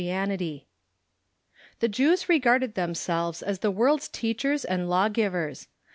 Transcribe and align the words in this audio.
]The 0.01 0.63
Jews 1.87 2.27
regarded 2.27 2.73
themselves 2.73 3.43
as 3.43 3.59
the 3.59 3.69
world's 3.69 4.07
teachers 4.09 4.65
and 4.65 4.89
law 4.89 5.09
givers. 5.09 5.67